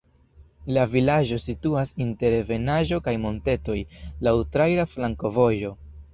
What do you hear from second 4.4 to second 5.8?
traira flankovojo.